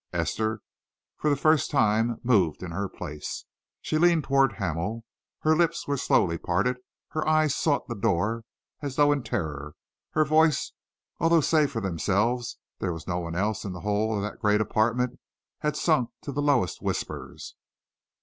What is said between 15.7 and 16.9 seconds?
sunk to the lowest of